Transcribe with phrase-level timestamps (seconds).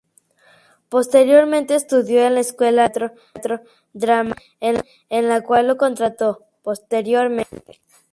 [0.89, 3.61] Posteriormente estudió en la escuela del Teatro
[3.93, 4.81] Dramaten,
[5.11, 7.79] el cual la contrató posteriormente.